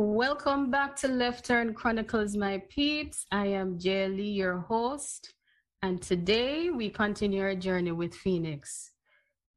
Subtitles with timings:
[0.00, 3.26] Welcome back to Left Turn Chronicles, my peeps.
[3.32, 5.34] I am Jay Lee, your host,
[5.82, 8.92] and today we continue our journey with Phoenix.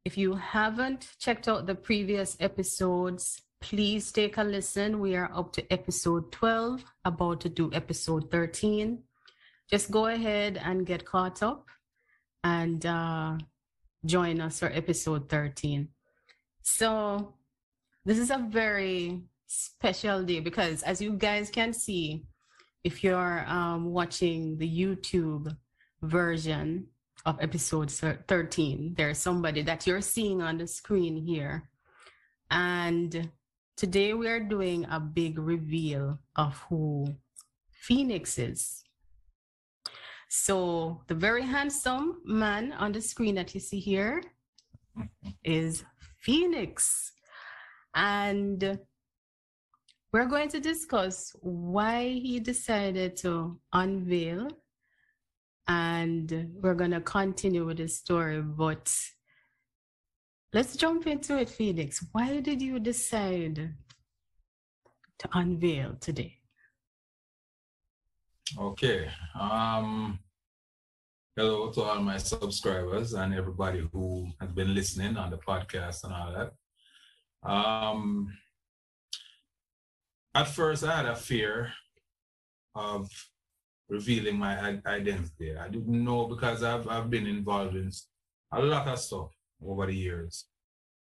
[0.04, 4.99] If you haven't checked out the previous episodes, please take a listen.
[4.99, 8.97] We are up to episode 12, about to do episode 13.
[9.69, 11.69] Just go ahead and get caught up
[12.44, 13.37] and uh,
[14.08, 15.89] join us for episode 13.
[16.63, 17.35] So,
[18.05, 19.21] this is a very
[19.52, 22.23] special day because, as you guys can see,
[22.84, 25.55] if you're um, watching the YouTube
[26.02, 26.88] version
[27.25, 31.70] of episode 13, there's somebody that you're seeing on the screen here.
[32.49, 33.30] And
[33.75, 37.08] today we are doing a big reveal of who
[37.72, 38.83] Phoenix is.
[40.30, 44.23] So, the very handsome man on the screen that you see here
[45.44, 45.83] is
[46.22, 47.11] Phoenix.
[47.94, 48.80] And
[50.13, 54.49] we're going to discuss why he decided to unveil
[55.67, 58.41] and we're going to continue with the story.
[58.41, 58.94] But
[60.53, 62.05] let's jump into it, Phoenix.
[62.11, 63.73] Why did you decide
[65.19, 66.38] to unveil today?
[68.59, 69.09] Okay.
[69.39, 70.19] Um,
[71.38, 76.14] hello to all my subscribers and everybody who has been listening on the podcast and
[76.14, 77.49] all that.
[77.49, 78.27] Um,
[80.33, 81.71] at first, I had a fear
[82.75, 83.09] of
[83.89, 85.55] revealing my identity.
[85.55, 87.91] I didn't know because I've, I've been involved in
[88.53, 89.31] a lot of stuff
[89.65, 90.45] over the years.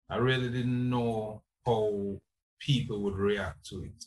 [0.09, 2.19] I really didn't know how
[2.59, 4.05] people would react to it.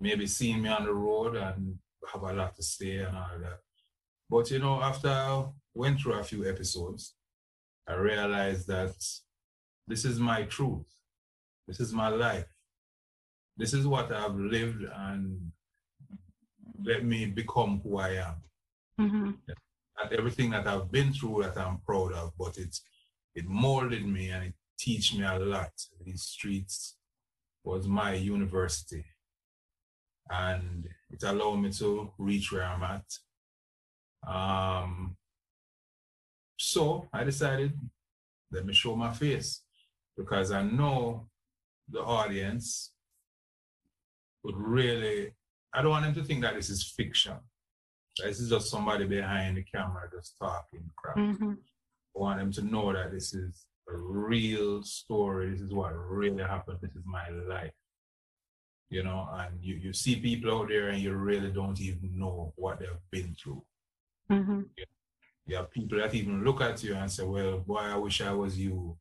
[0.00, 1.78] Maybe seeing me on the road and
[2.12, 3.58] have a lot to say and all that.
[4.30, 7.14] But you know, after I went through a few episodes,
[7.88, 8.94] I realized that
[9.88, 10.86] this is my truth.
[11.66, 12.46] This is my life.
[13.56, 15.52] This is what I've lived and
[16.84, 18.34] let me become who I am.
[19.00, 19.30] Mm-hmm.
[19.98, 22.76] Not everything that I've been through that I'm proud of, but it
[23.34, 25.72] it molded me and it teach me a lot.
[26.04, 26.96] These streets
[27.64, 29.04] was my university.
[30.30, 33.04] And it allowed me to reach where I'm at.
[34.26, 35.16] Um,
[36.56, 37.78] so I decided,
[38.50, 39.62] let me show my face
[40.16, 41.28] because I know
[41.88, 42.92] the audience
[44.46, 45.32] would really
[45.74, 47.34] I don't want them to think that this is fiction.
[48.24, 51.16] This is just somebody behind the camera just talking crap.
[51.18, 51.50] Mm-hmm.
[51.50, 55.50] I want them to know that this is a real story.
[55.50, 56.78] This is what really happened.
[56.80, 57.72] This is my life.
[58.88, 62.54] You know, and you, you see people out there and you really don't even know
[62.56, 63.62] what they've been through.
[64.30, 64.60] Mm-hmm.
[64.78, 64.84] You,
[65.46, 68.32] you have people that even look at you and say, Well, boy, I wish I
[68.32, 68.96] was you.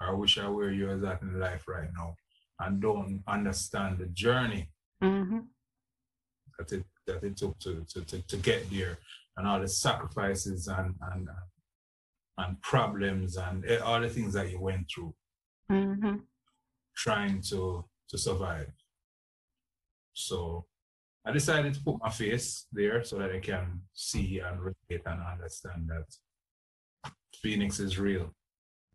[0.00, 2.14] I wish I were you as that in life right now.
[2.58, 4.68] And don't understand the journey.
[5.02, 5.38] Mm-hmm.
[6.58, 8.98] That it that it took to, to, to, to get there
[9.36, 11.28] and all the sacrifices and and
[12.38, 15.14] and problems and all the things that you went through.
[15.70, 16.16] Mm-hmm.
[16.96, 18.72] trying to to survive.
[20.12, 20.66] So
[21.26, 25.20] i decided to put my face there so that i can see and relate and
[25.20, 26.06] understand that
[27.42, 28.34] phoenix is real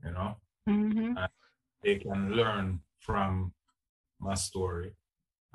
[0.03, 0.35] you know?
[0.67, 1.17] Mm-hmm.
[1.17, 1.29] and
[1.83, 3.53] they can learn from
[4.19, 4.91] my story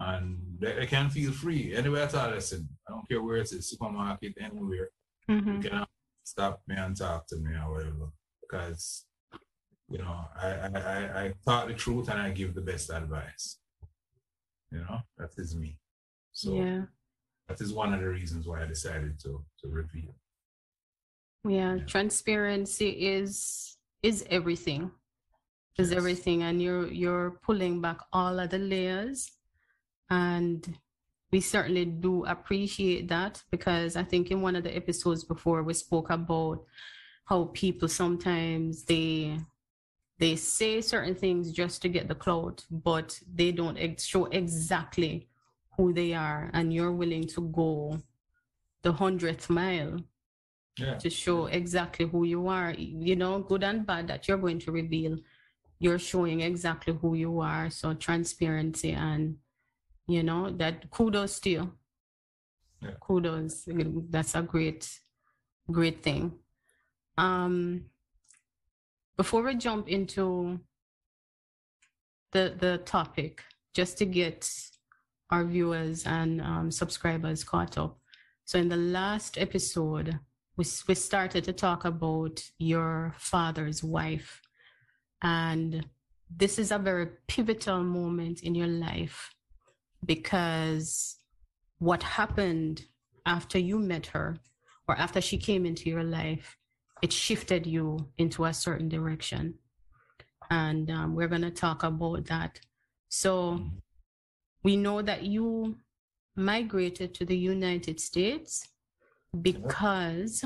[0.00, 2.30] and they, they, can feel free anywhere at all.
[2.30, 4.88] Listen, I don't care where it is, supermarket, anywhere.
[5.30, 5.62] Mm-hmm.
[5.62, 5.86] You can
[6.24, 8.10] stop me and talk to me or whatever.
[8.40, 9.04] Because,
[9.90, 13.58] you know, I, I, I, I talk the truth and I give the best advice.
[14.72, 15.78] You know, that is me.
[16.32, 16.82] So yeah.
[17.48, 20.14] that is one of the reasons why I decided to to reveal.
[21.46, 21.84] Yeah, yeah.
[21.84, 24.90] transparency is is everything.
[25.76, 25.96] Is yes.
[25.96, 29.30] everything and you're you're pulling back all of the layers
[30.10, 30.78] and
[31.32, 35.74] we certainly do appreciate that because I think in one of the episodes before we
[35.74, 36.64] spoke about
[37.26, 39.38] how people sometimes they
[40.18, 45.28] they say certain things just to get the clout, but they don't ex- show exactly
[45.76, 47.98] who they are, and you're willing to go
[48.82, 49.98] the hundredth mile
[50.76, 50.96] yeah.
[50.96, 52.74] to show exactly who you are.
[52.76, 55.16] You know, good and bad that you're going to reveal.
[55.78, 57.70] You're showing exactly who you are.
[57.70, 59.36] So transparency and
[60.10, 61.72] you know that kudos to you.
[62.82, 62.90] Yeah.
[63.00, 63.68] kudos.
[64.10, 64.88] That's a great
[65.70, 66.32] great thing.
[67.18, 67.86] Um
[69.16, 70.60] before we jump into
[72.32, 73.42] the the topic
[73.74, 74.50] just to get
[75.30, 77.98] our viewers and um, subscribers caught up.
[78.44, 80.18] So in the last episode
[80.56, 84.42] we, we started to talk about your father's wife.
[85.22, 85.86] And
[86.34, 89.34] this is a very pivotal moment in your life
[90.04, 91.16] because
[91.78, 92.84] what happened
[93.26, 94.38] after you met her
[94.88, 96.56] or after she came into your life,
[97.02, 99.54] it shifted you into a certain direction.
[100.50, 102.60] And um, we're going to talk about that.
[103.08, 103.66] So
[104.62, 105.76] we know that you
[106.36, 108.68] migrated to the United States
[109.40, 110.44] because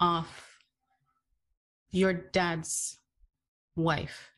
[0.00, 0.58] of
[1.90, 2.98] your dad's
[3.74, 4.30] wife.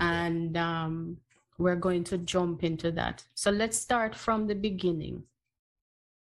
[0.00, 1.18] And um,
[1.58, 3.24] we're going to jump into that.
[3.34, 5.24] So let's start from the beginning.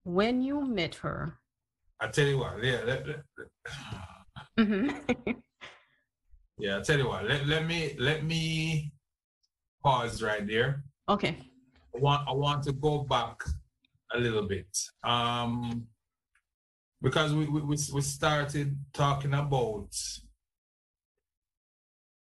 [0.04, 1.40] When you met her,
[2.00, 3.48] I tell you what, yeah, let, let, let-
[4.60, 5.36] Mhm.
[6.60, 6.78] yeah.
[6.78, 8.92] I tell you what, let, let me let me
[9.84, 10.84] pause right there.
[11.10, 11.38] okay.
[11.96, 13.42] I want I want to go back
[14.14, 14.68] a little bit.
[15.04, 15.88] Um
[17.02, 19.90] because we we, we we started talking about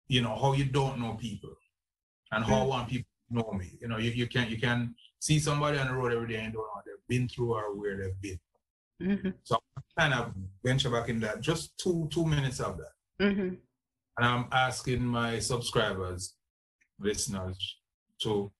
[0.09, 1.55] you know how you don't know people
[2.33, 3.71] and how want people to know me.
[3.81, 6.53] You know, you, you can you can see somebody on the road every day and
[6.53, 8.41] don't know what they've been through or where they've been.
[9.01, 10.33] hmm So I kind of
[10.65, 13.33] venture back in that just two two minutes of that.
[13.33, 13.55] hmm
[14.19, 16.35] And I'm asking my subscribers,
[16.99, 17.77] listeners,
[18.23, 18.51] to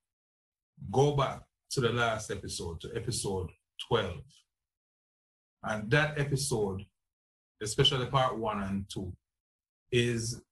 [0.91, 3.49] go back to the last episode, to episode
[3.89, 4.15] 12.
[5.65, 6.85] And that episode,
[7.63, 9.13] especially part one and two,
[9.91, 10.43] is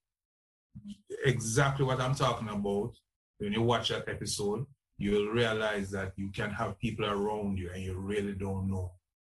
[1.25, 2.93] exactly what I'm talking about.
[3.38, 4.64] When you watch that episode,
[4.98, 8.92] you'll realize that you can have people around you and you really don't know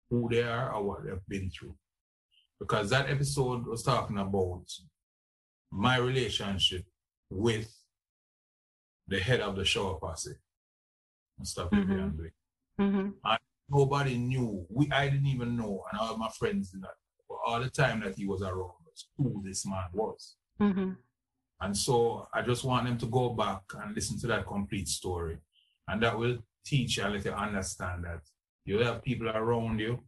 [0.10, 1.76] who they are or what they've been through.
[2.60, 4.64] Because that episode was talking about
[5.72, 6.86] my relationship
[7.30, 7.74] with
[9.08, 10.36] the head of the shower posse.
[11.44, 12.18] Stop it, Mhm.
[12.18, 12.34] Blake.
[12.78, 13.10] hmm
[13.72, 14.66] Nobody knew.
[14.70, 16.96] We I didn't even know, and all my friends did not.
[17.46, 20.36] All the time that he was around us, who this man was.
[20.58, 20.94] hmm
[21.62, 25.38] And so I just want them to go back and listen to that complete story.
[25.88, 28.22] And that will teach you and let you understand that
[28.66, 30.00] you have people around you.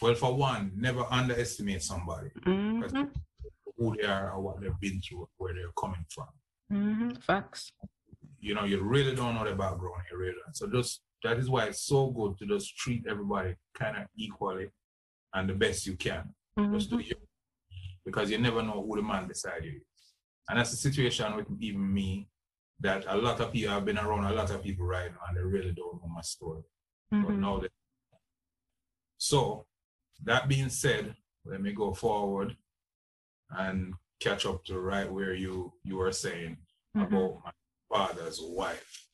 [0.00, 2.82] Well, for one, never underestimate somebody, hmm
[3.76, 6.26] who they are or what they've been through, where they're coming from.
[6.70, 7.72] hmm Facts.
[8.40, 10.56] you know, you really don't know the background, you really don't.
[10.56, 14.68] So just that is why it's so good to just treat everybody kind of equally
[15.34, 16.34] and the best you can.
[16.72, 17.14] Just do you.
[18.04, 19.97] Because you never know who the man beside you is.
[20.48, 22.28] And that's the situation with even me,
[22.80, 25.36] that a lot of people have been around a lot of people right now and
[25.36, 26.62] they really don't know my story.
[27.10, 27.40] But Mhm.
[27.40, 27.68] now they
[29.18, 29.66] so
[30.24, 31.14] that being said,
[31.44, 32.56] let me go forward
[33.50, 36.56] and catch up to right where you you were saying
[36.96, 37.06] Mhm.
[37.06, 37.52] about my
[37.90, 39.04] father's wife.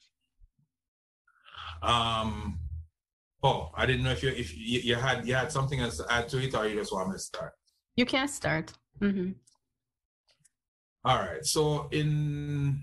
[1.82, 2.60] Um.
[3.42, 6.06] Oh, I didn't know if you if you, you had you had something else to
[6.10, 7.52] add to it, or you just want me to start.
[7.96, 8.72] You can start.
[9.00, 9.32] hmm
[11.06, 11.44] All right.
[11.44, 12.82] So in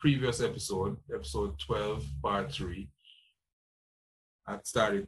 [0.00, 2.88] previous episode, episode twelve, part three,
[4.46, 5.06] I started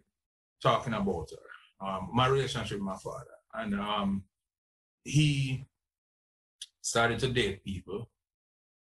[0.63, 4.25] talking about her, um, my relationship with my father, and um,
[5.05, 5.65] he
[6.83, 8.11] started to date people,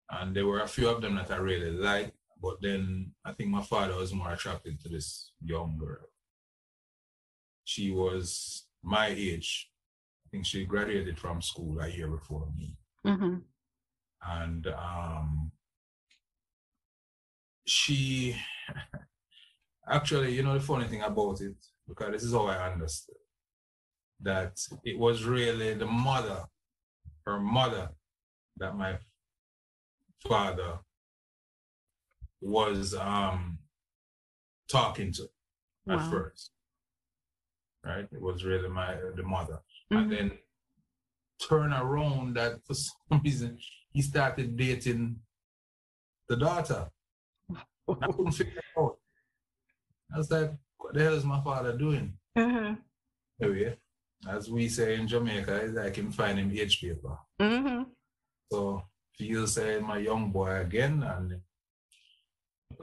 [0.09, 2.17] and there were a few of them that I really liked.
[2.41, 6.09] But then I think my father was more attracted to this young girl.
[7.63, 9.69] She was my age.
[10.25, 12.75] I think she graduated from school a year before me.
[13.05, 13.35] Hmm
[14.27, 15.51] And um,
[17.65, 18.35] she
[19.89, 21.55] actually, you know, the funny thing about it,
[21.87, 23.15] because this is how I understood,
[24.21, 26.45] that it was really the mother,
[27.25, 27.89] her mother,
[28.57, 28.97] that my
[30.27, 30.79] father
[32.41, 33.59] was um
[34.69, 35.27] talking to
[35.89, 36.51] at first.
[37.83, 38.07] Right?
[38.11, 39.59] It was really my the mother.
[39.91, 39.97] Mhm.
[40.01, 40.31] And then
[41.39, 43.57] turn around that for some reason
[43.91, 45.19] he started dating
[46.27, 46.89] the daughter.
[47.49, 48.97] I couldn't figure it out.
[50.13, 52.17] I was like, what the hell is my father doing?
[52.37, 52.77] Mhm.
[53.41, 53.77] Anyway,
[54.27, 57.17] as we say in Jamaica, it's like him find him age paper.
[57.39, 57.85] Mhm.
[58.51, 58.83] So
[59.17, 61.41] feel saying my young boy again, and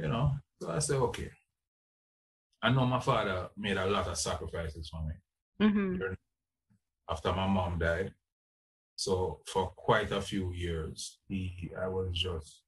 [0.00, 1.30] you know, so I said, okay.
[2.62, 5.14] I know my father made a lot of sacrifices for me
[5.61, 6.16] Mhm.
[7.09, 8.14] after my mom died.
[8.96, 12.62] So for quite a few years, he I was just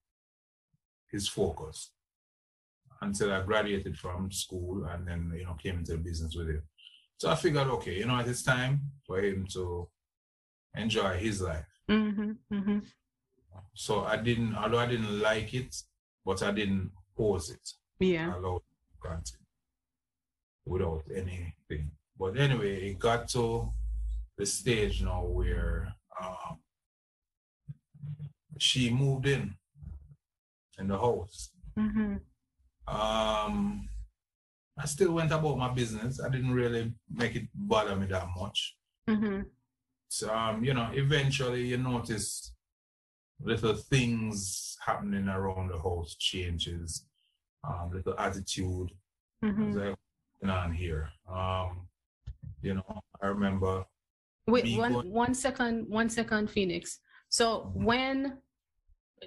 [1.10, 1.92] his focus
[3.00, 6.62] until I graduated from school and then you know came into the business with him.
[7.18, 9.88] So I figured, okay, you know, it's time for him to
[10.74, 11.66] enjoy his life.
[11.88, 12.38] Mhm.
[12.50, 12.86] Mhm.
[13.74, 15.74] So I didn't, although I didn't like it,
[16.24, 17.68] but I didn't pause it.
[18.00, 18.34] Yeah.
[18.34, 19.46] I allowed it continue
[20.66, 21.90] without anything.
[22.18, 23.72] But anyway, it got to
[24.36, 26.58] the stage now where um,
[28.58, 29.54] she moved in
[30.78, 31.50] in the house.
[31.76, 32.20] Mhm.
[32.86, 33.88] um,
[34.76, 36.20] I still went about my business.
[36.20, 38.76] I didn't really make it bother me that much.
[39.08, 39.42] Mm-hmm.
[40.08, 42.52] So, um, you know, eventually you notice
[43.40, 47.06] little things happening around the house, changes,
[47.62, 48.90] um, little attitude
[49.44, 50.48] Mm-hmm.
[50.48, 51.10] on here.
[51.28, 51.86] Um,
[52.62, 53.84] you know, I remember
[54.46, 57.00] Wait, one going- one second, one second, Phoenix.
[57.28, 57.84] So Mhm.
[57.84, 58.42] when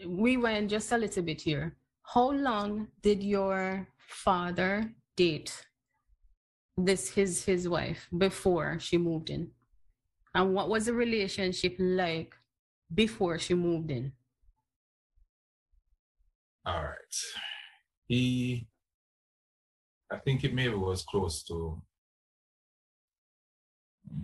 [0.06, 5.66] we went just a little bit here, how long did your father date
[6.78, 9.52] this his his wife before she moved in?
[10.36, 12.36] And what was the relationship like
[12.94, 14.14] before she moved in?
[16.66, 17.16] All right.
[18.08, 18.68] He,
[20.12, 21.82] I think it maybe was close to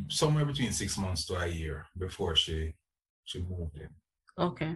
[0.10, 2.74] somewhere between six months to a year before she
[3.26, 3.90] she moved in.
[4.38, 4.76] Okay.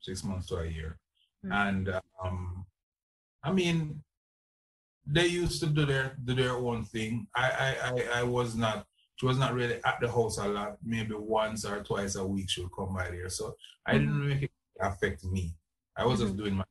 [0.00, 0.98] Six months to a year,
[1.44, 1.52] Mm.
[1.68, 2.64] and um,
[3.42, 4.02] I mean,
[5.06, 7.26] they used to do their do their own thing.
[7.34, 8.86] I I I, I was not.
[9.16, 10.76] She was not really at the house a lot.
[10.82, 13.28] Maybe once or twice a week she would come by there.
[13.28, 13.54] So
[13.86, 14.50] I didn't make it
[14.80, 15.54] affect me.
[15.96, 16.64] I was just doing my,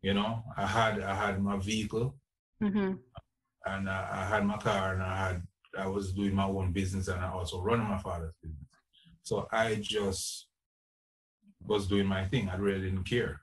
[0.00, 2.16] you know, I had I had my vehicle
[2.62, 2.92] Mm-hmm.
[3.66, 5.42] and I, I had my car and I had
[5.78, 8.66] I was doing my own business and I also running my father's business.
[9.22, 10.48] So I just
[11.66, 12.48] was doing my thing.
[12.48, 13.40] I really didn't care.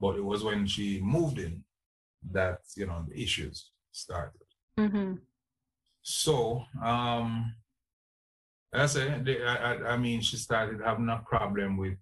[0.00, 1.64] But it was when she moved in
[2.30, 4.40] that you know the issues started.
[4.78, 5.14] Mm-hmm.
[6.02, 7.54] So um
[8.72, 9.24] that's it.
[9.24, 11.98] They- I, I, I mean, she started having a problem with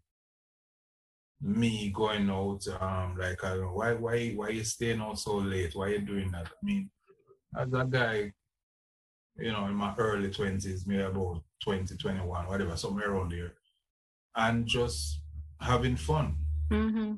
[1.40, 2.64] me going out.
[2.80, 5.74] Um, like, I why, why, why you staying out so late?
[5.74, 6.46] Why you doing that?
[6.46, 6.90] I mean,
[7.56, 8.32] as a guy,
[9.40, 13.54] you know, in my early twenties, maybe about 20, 21, whatever, somewhere around there,
[14.36, 15.20] and just
[15.60, 16.36] having fun.
[16.70, 17.14] Mm-hmm.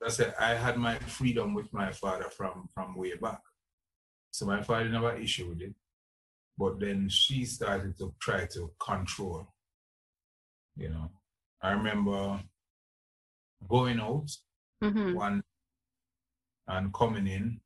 [0.00, 0.34] That's it.
[0.38, 3.40] I had my freedom with my father from from way back.
[4.30, 5.74] So my father never issue with it.
[6.58, 9.48] But then she started to try to control.
[10.76, 11.10] You know.
[11.62, 12.40] I remember
[13.68, 14.30] going out
[14.84, 15.14] Mm-hmm.
[15.14, 15.42] one
[16.68, 17.60] and coming in.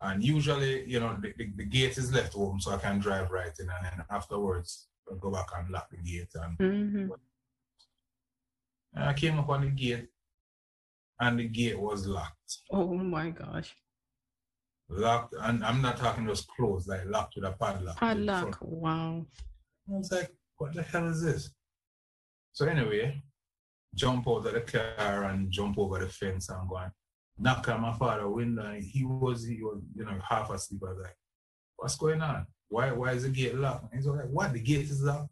[0.00, 3.30] And usually, you know, the, the, the gate is left open so I can drive
[3.30, 7.12] right in and then afterwards I go back and lock the gate and Mm-hmm.
[8.94, 10.08] and I came up on the gate
[11.20, 12.58] and the gate was locked.
[12.70, 13.74] Oh my gosh.
[14.88, 17.96] locked, and I'm not talking just closed, like locked with a padlock.
[17.98, 18.58] Padlock.
[18.60, 19.26] Wow.
[19.88, 21.50] I was like, what the hell is this?
[22.52, 23.22] So anyway,
[23.94, 26.92] jump out of the car and jump over the fence and go and
[27.38, 28.64] knock on my father's window.
[28.64, 30.82] And he was, he was, you know, half asleep.
[30.86, 31.16] I was like,
[31.76, 32.46] what's going on?
[32.68, 33.92] Why, why is the gate locked?
[33.92, 34.52] And he's like, what?
[34.52, 35.30] The gate is locked.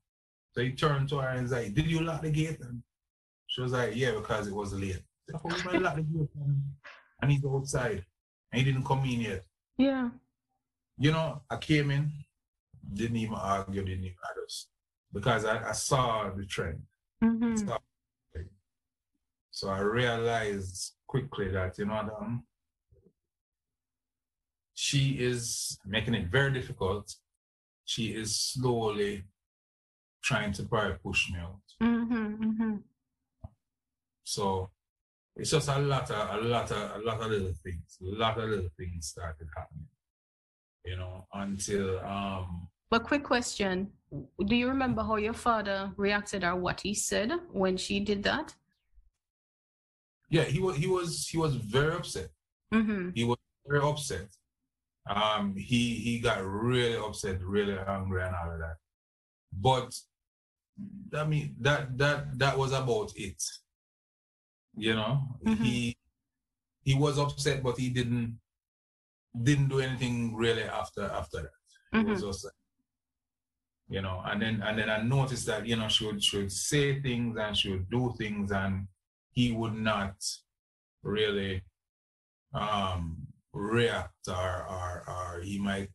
[0.53, 2.61] So he turned to her and he's like, did you lock the gate?
[2.61, 2.83] And
[3.47, 5.03] she was like, yeah, because it was late.
[5.35, 6.29] I said, "How lock the gate?
[7.21, 8.05] And- he's outside.
[8.51, 9.45] And he didn't come in yet.
[9.79, 10.11] Yeah.
[10.99, 12.13] You know, I came in,
[12.93, 14.69] didn't even argue, didn't even others.
[15.13, 16.83] Because I, I saw the trend.
[17.23, 17.57] Mm-hmm.
[17.57, 17.79] Saw
[18.35, 18.49] the thing.
[19.51, 22.41] So I realized quickly that, you know,
[24.75, 27.07] she is making it very difficult.
[27.85, 29.25] She is slowly
[30.29, 31.67] trying to probably push me out.
[31.83, 32.27] Mm-hmm.
[32.45, 32.75] Mm-hmm.
[34.25, 34.71] So
[35.37, 37.89] it's just a lot of a lot of a lot of little things.
[38.01, 39.89] A lot of little things started happening.
[40.91, 41.15] You know,
[41.45, 42.49] until um
[42.93, 43.75] But quick question.
[44.49, 47.31] Do you remember how your father reacted or what he said
[47.63, 48.47] when she did that?
[50.33, 52.29] Yeah, he was he was he was very upset.
[52.75, 53.11] Mm-hmm.
[53.15, 54.29] He was very upset.
[55.09, 58.77] Um he he got really upset, really angry and all of that.
[59.53, 59.91] But
[61.21, 63.41] I mean that that that was about it.
[64.75, 65.57] You know, Mhm.
[65.65, 65.97] he
[66.89, 68.41] he was upset, but he didn't
[69.49, 72.01] didn't do anything really after after that.
[72.01, 72.47] It was just
[73.89, 76.53] you know, and then and then I noticed that you know she would she would
[76.53, 78.89] say things and she would do things and
[79.33, 80.15] he would not
[81.03, 81.63] really
[82.55, 85.89] um react or or or he might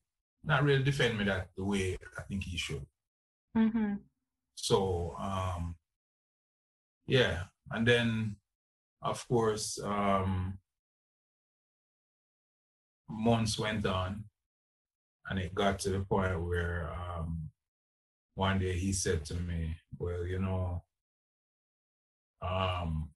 [0.44, 2.86] not really defend me that the way I think he should.
[3.56, 3.96] Mm-hmm.
[4.56, 5.76] So um
[7.06, 8.36] yeah, and then
[9.02, 10.58] of course um
[13.10, 14.24] months went on
[15.30, 17.50] and it got to the point where um
[18.36, 20.84] one day he said to me, Well, you know,
[22.42, 23.10] um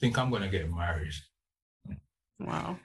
[0.00, 1.12] think I'm gonna get married.
[2.38, 2.78] Wow.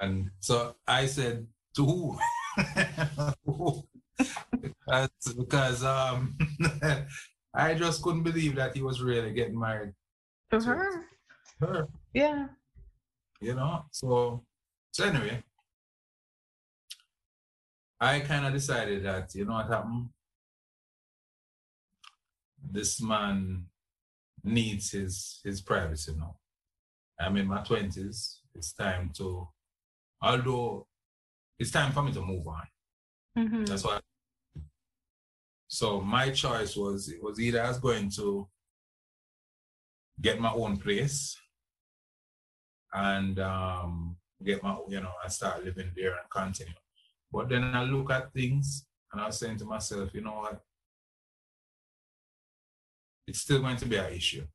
[0.00, 1.46] And so I said,
[1.76, 2.18] To who?
[5.36, 6.36] Because, um
[7.54, 9.92] I just couldn't believe that he was really getting married
[10.50, 11.04] To To- her?
[11.60, 11.88] her.
[12.12, 12.48] Yeah.
[13.40, 13.84] you know.
[13.92, 14.44] So,
[14.92, 15.42] so anyway,
[18.00, 20.08] I kind of decided that you know what happened.
[22.62, 23.66] This man
[24.44, 26.36] needs his his privacy now.
[27.18, 28.40] I'm in my twenties.
[28.54, 29.48] It's time to,
[30.22, 30.86] although
[31.58, 32.66] it's time for me to move on.
[33.38, 33.64] Mm-hmm.
[33.64, 34.00] That's why.
[35.68, 38.48] So my choice was it was either I was going to
[40.20, 41.36] get my own place
[42.92, 46.74] and um, get my you know I start living there and continue.
[47.32, 50.60] But then I look at things and I was saying to myself, you know what?
[53.26, 54.46] It's still going to be an issue.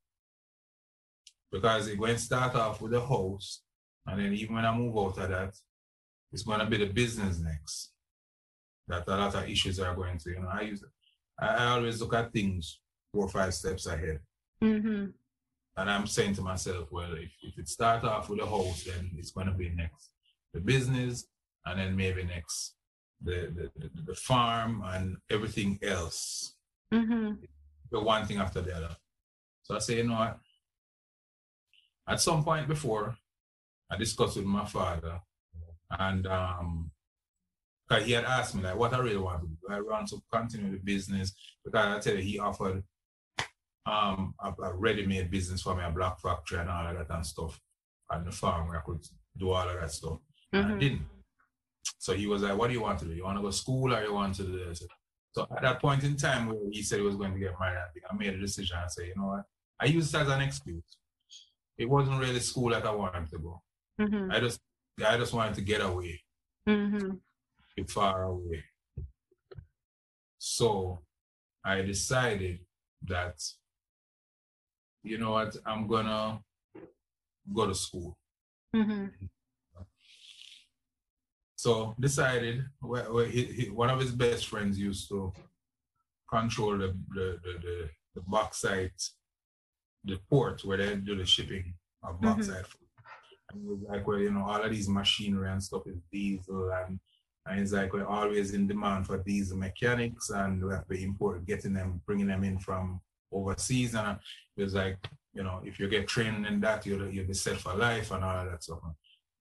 [1.51, 3.61] Because it going to start off with the house,
[4.07, 5.53] and then even when I move out of that,
[6.31, 7.91] it's going to be the business next.
[8.87, 10.83] That a lot of issues are going to, you know, I use
[11.39, 12.79] I, always look at things
[13.11, 14.19] four or five steps ahead.
[14.63, 15.07] Mm-hmm.
[15.77, 19.11] And I'm saying to myself, well, if, if it starts off with a house, then
[19.17, 20.11] it's going to be next
[20.53, 21.27] the business,
[21.65, 22.75] and then maybe next
[23.23, 26.55] the, the, the, the farm and everything else.
[26.93, 27.33] Mm-hmm.
[27.91, 28.95] The one thing after the other.
[29.63, 30.39] So I say, you know what?
[32.11, 33.15] At some point before,
[33.89, 35.21] I discussed with my father,
[35.97, 36.91] and um,
[37.87, 39.57] because he had asked me like what I really want to do.
[39.69, 42.83] I want to continue the business because I tell you he offered
[43.85, 47.25] um a, a ready-made business for me, a black factory and all of that and
[47.25, 47.57] stuff,
[48.09, 49.03] and the farm where I could
[49.37, 50.19] do all of that stuff.
[50.51, 51.07] And I didn't.
[51.97, 53.13] So he was like, "What do you want to do?
[53.13, 54.83] You want to go to school or you want to do this?"
[55.31, 57.77] So at that point in time where he said he was going to get married,
[57.77, 59.45] I think I made a decision I say, "You know what?
[59.79, 60.83] I used it as an excuse.
[61.81, 63.61] It wasn't really school that I wanted to go.
[63.99, 64.31] Mm-hmm.
[64.31, 64.59] I just
[65.05, 66.21] I just wanted to get away."
[66.69, 67.83] Mm-hmm.
[67.87, 68.63] far away.
[70.37, 70.99] So
[71.65, 72.59] I decided
[73.07, 73.37] that,
[75.03, 76.39] you know what, I'm gonna
[77.51, 78.15] go to school.
[78.75, 79.05] Mm-hmm.
[81.55, 85.33] So decided, well, well, he, he, one of his best friends used to
[86.29, 89.01] control the the, the, the, the bauxite,
[90.03, 92.21] the port where they do the shipping of Mhm.
[92.21, 92.65] bauxite.
[93.53, 96.99] Was like, well, you know, all of these machinery and stuff is diesel and
[97.47, 101.43] and it's like we're always in demand for diesel mechanics and we have to import
[101.45, 103.95] getting them, bringing them in from overseas.
[103.95, 104.19] And
[104.55, 104.97] it was like,
[105.33, 108.23] you know, if you get trained in that, you'll, you'll be set for life and
[108.23, 108.79] all of that stuff.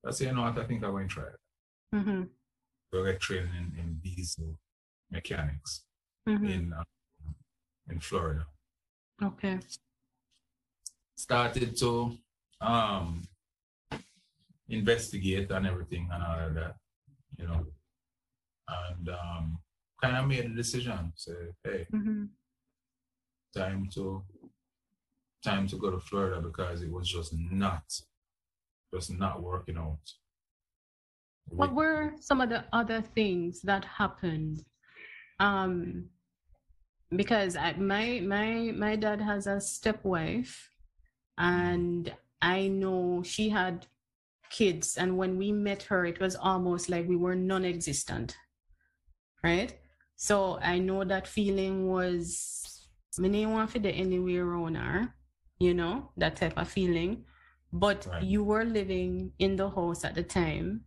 [0.06, 1.40] I said, you know what, I think I'm going to try it.
[1.94, 2.22] Mm-hmm.
[2.90, 4.58] We'll get trained in, in diesel
[5.10, 5.84] mechanics
[6.28, 6.46] Mm-hmm.
[6.46, 6.84] in uh,
[7.90, 8.46] in Florida.
[9.22, 9.58] Okay.
[11.20, 12.16] Started to
[12.62, 13.22] um,
[14.68, 16.76] investigate and everything and all of that,
[17.38, 17.66] you know,
[18.68, 19.58] and um,
[20.02, 21.12] kind of made a decision.
[21.16, 22.24] Say, hey, Mm-hmm.
[23.54, 24.22] time to
[25.44, 27.84] time to go to Florida because it was just not
[28.94, 30.06] just not working out.
[31.50, 34.64] What were some of the other things that happened?
[35.38, 36.06] Um,
[37.14, 40.70] because I, my my my dad has a stepwife,
[41.40, 43.86] and I know she had
[44.50, 48.36] kids, and when we met her, it was almost like we were non-existent,
[49.42, 49.78] right?
[50.16, 52.86] So I know that feeling was
[53.18, 55.14] me didn't want to fit anywhere around her,
[55.58, 57.24] you know, that type of feeling.
[57.72, 58.22] But Right.
[58.22, 60.84] you were living in the house at the time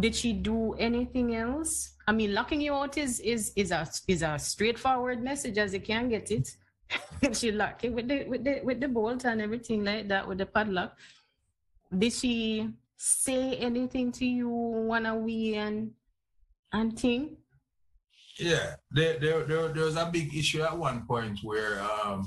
[0.00, 1.94] did she do anything else?
[2.06, 5.80] I mean, locking you out is is is a is a straightforward message as you
[5.80, 6.48] can get it.
[7.32, 10.46] she it with the with the with the bolt and everything like that with the
[10.46, 10.96] padlock.
[11.96, 15.92] Did she say anything to you one a wee and
[16.72, 17.36] and thing?
[18.38, 22.26] Yeah, there, there, there, there was a big issue at one point where um,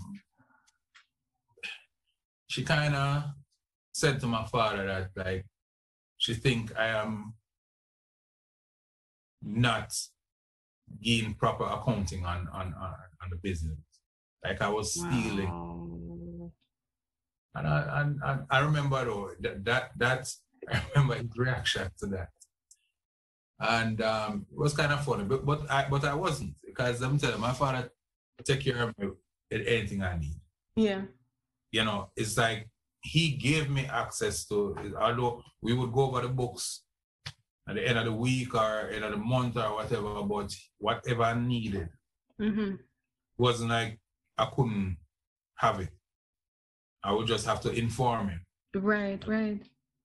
[2.48, 3.24] she kind of
[3.94, 5.46] said to my father that like
[6.18, 7.34] she think I am
[9.42, 9.92] not
[11.04, 13.78] giving proper accounting on on, on the business.
[14.44, 15.50] Like I was stealing.
[15.50, 16.52] Wow.
[17.56, 20.30] And I, and, and I remember though that, that that
[20.72, 22.30] I remember his reaction to that.
[23.60, 27.18] And um, it was kind of funny, but but I but I wasn't because I'm
[27.18, 27.90] telling you, my father
[28.46, 29.10] take care of me
[29.52, 30.40] anything I need.
[30.76, 31.02] Yeah.
[31.72, 32.70] You know, it's like
[33.02, 36.84] he gave me access to although we would go over the books
[37.68, 41.24] at the end of the week or end of the month or whatever, but whatever
[41.24, 41.90] I needed
[42.40, 42.76] Mm-hmm.
[43.40, 44.00] wasn't like
[44.38, 44.98] I couldn't
[45.56, 45.90] have it.
[47.04, 48.42] I would just have to inform him.
[48.76, 49.62] Right, right.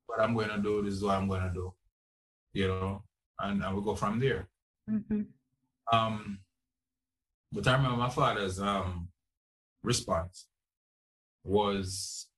[0.07, 1.73] what I'm going to do, this is what I'm going to do,
[2.53, 3.03] you know,
[3.41, 4.49] and I will go from there.
[4.91, 5.23] Mm-hmm.
[5.93, 6.39] Um,
[7.51, 9.09] but I remember my father's um,
[9.83, 10.47] response
[11.45, 12.29] was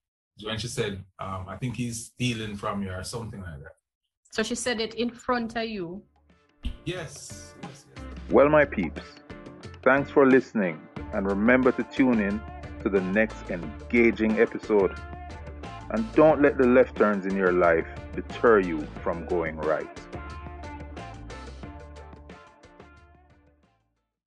[0.43, 3.77] when she said, um, I think he's stealing from you or something like that.
[4.33, 6.03] So she said it in front of you.
[6.85, 7.55] Yes.
[7.55, 7.85] yes, yes.
[8.31, 9.03] Well, my peeps,
[9.85, 10.81] thanks for listening
[11.13, 12.41] and remember to tune in
[12.83, 14.99] to the next engaging episode.
[15.91, 19.89] And don't let the left turns in your life deter you from going right.